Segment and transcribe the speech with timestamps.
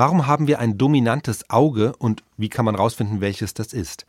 [0.00, 4.06] Warum haben wir ein dominantes Auge und wie kann man herausfinden, welches das ist?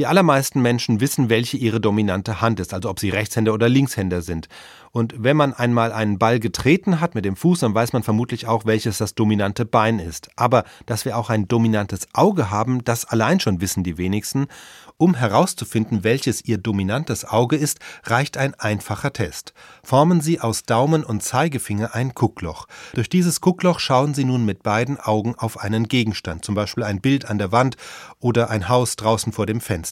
[0.00, 4.22] Die allermeisten Menschen wissen, welche ihre dominante Hand ist, also ob sie Rechtshänder oder Linkshänder
[4.22, 4.48] sind.
[4.92, 8.46] Und wenn man einmal einen Ball getreten hat mit dem Fuß, dann weiß man vermutlich
[8.46, 10.30] auch, welches das dominante Bein ist.
[10.36, 14.46] Aber dass wir auch ein dominantes Auge haben, das allein schon wissen die wenigsten.
[14.96, 19.54] Um herauszufinden, welches ihr dominantes Auge ist, reicht ein einfacher Test.
[19.82, 22.66] Formen Sie aus Daumen und Zeigefinger ein Guckloch.
[22.92, 27.00] Durch dieses Guckloch schauen Sie nun mit beiden Augen auf einen Gegenstand, zum Beispiel ein
[27.00, 27.78] Bild an der Wand
[28.18, 29.89] oder ein Haus draußen vor dem Fenster.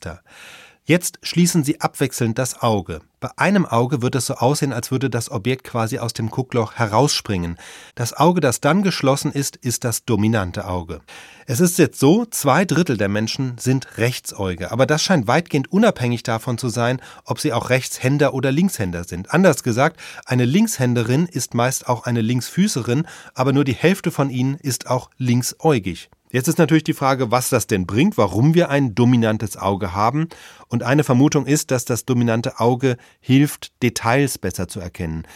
[0.89, 3.03] Jetzt schließen Sie abwechselnd das Auge.
[3.21, 6.77] Bei einem Auge wird es so aussehen, als würde das Objekt quasi aus dem Guckloch
[6.77, 7.59] herausspringen.
[7.95, 11.03] Das Auge, das dann geschlossen ist, ist das dominante Auge.
[11.45, 16.23] Es ist jetzt so, zwei Drittel der Menschen sind Rechtsäuge, aber das scheint weitgehend unabhängig
[16.23, 19.35] davon zu sein, ob sie auch Rechtshänder oder Linkshänder sind.
[19.35, 24.55] Anders gesagt, eine Linkshänderin ist meist auch eine Linksfüßerin, aber nur die Hälfte von ihnen
[24.55, 26.09] ist auch linksäugig.
[26.31, 30.29] Jetzt ist natürlich die Frage, was das denn bringt, warum wir ein dominantes Auge haben.
[30.69, 35.27] Und eine Vermutung ist, dass das dominante Auge hilft, Details besser zu erkennen.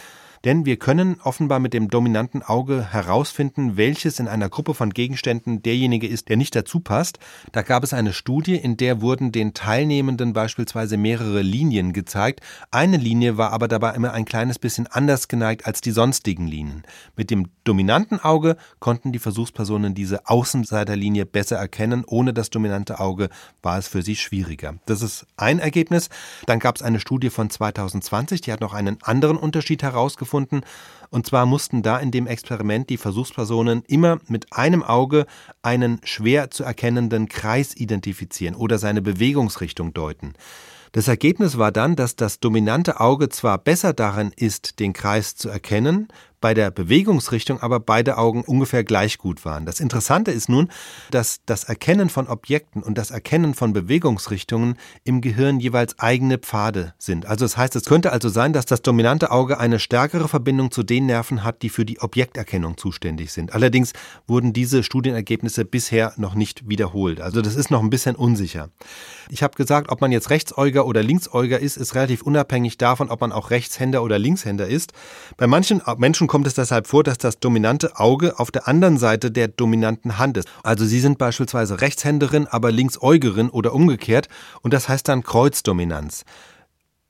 [0.45, 5.63] Denn wir können offenbar mit dem dominanten Auge herausfinden, welches in einer Gruppe von Gegenständen
[5.63, 7.17] derjenige ist, der nicht dazu passt.
[7.53, 12.41] Da gab es eine Studie, in der wurden den Teilnehmenden beispielsweise mehrere Linien gezeigt.
[12.71, 16.83] Eine Linie war aber dabei immer ein kleines bisschen anders geneigt als die sonstigen Linien.
[17.15, 22.03] Mit dem dominanten Auge konnten die Versuchspersonen diese Außenseiterlinie besser erkennen.
[22.05, 23.29] Ohne das dominante Auge
[23.61, 24.75] war es für sie schwieriger.
[24.87, 26.09] Das ist ein Ergebnis.
[26.47, 30.61] Dann gab es eine Studie von 2020, die hat noch einen anderen Unterschied herausgefunden gefunden.
[31.11, 35.27] Und zwar mussten da in dem Experiment die Versuchspersonen immer mit einem Auge
[35.61, 40.33] einen schwer zu erkennenden Kreis identifizieren oder seine Bewegungsrichtung deuten.
[40.91, 45.49] Das Ergebnis war dann, dass das dominante Auge zwar besser darin ist, den Kreis zu
[45.49, 46.07] erkennen,
[46.43, 49.65] bei der Bewegungsrichtung aber beide Augen ungefähr gleich gut waren.
[49.65, 50.67] Das Interessante ist nun,
[51.09, 56.95] dass das Erkennen von Objekten und das Erkennen von Bewegungsrichtungen im Gehirn jeweils eigene Pfade
[56.97, 57.25] sind.
[57.27, 60.83] Also das heißt, es könnte also sein, dass das dominante Auge eine stärkere Verbindung zu
[60.83, 63.53] den Nerven hat, die für die Objekterkennung zuständig sind.
[63.53, 63.93] Allerdings
[64.27, 67.21] wurden diese Studienergebnisse bisher noch nicht wiederholt.
[67.21, 68.67] Also das ist noch ein bisschen unsicher.
[69.29, 73.21] Ich habe gesagt, ob man jetzt Rechtsäuger oder Linksäuger ist, ist relativ unabhängig davon, ob
[73.21, 74.91] man auch Rechtshänder oder Linkshänder ist.
[75.37, 79.29] Bei manchen Menschen kommt es deshalb vor, dass das dominante Auge auf der anderen Seite
[79.29, 80.47] der dominanten Hand ist.
[80.63, 84.29] Also Sie sind beispielsweise Rechtshänderin, aber Linksäugerin oder umgekehrt
[84.63, 86.25] und das heißt dann Kreuzdominanz.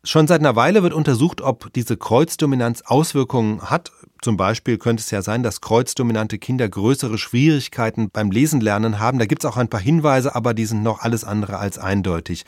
[0.03, 3.93] Schon seit einer Weile wird untersucht, ob diese Kreuzdominanz Auswirkungen hat.
[4.21, 9.19] Zum Beispiel könnte es ja sein, dass kreuzdominante Kinder größere Schwierigkeiten beim Lesen lernen haben.
[9.19, 12.43] Da gibt es auch ein paar Hinweise, aber die sind noch alles andere als eindeutig.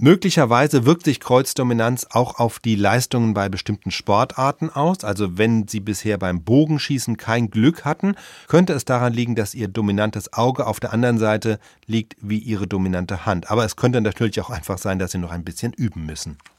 [0.00, 5.02] Möglicherweise wirkt sich Kreuzdominanz auch auf die Leistungen bei bestimmten Sportarten aus.
[5.02, 8.14] Also wenn Sie bisher beim Bogenschießen kein Glück hatten,
[8.46, 12.68] könnte es daran liegen, dass Ihr dominantes Auge auf der anderen Seite liegt wie Ihre
[12.68, 13.50] dominante Hand.
[13.50, 16.38] Aber es könnte natürlich auch einfach sein, dass Sie noch ein bisschen üben müssen.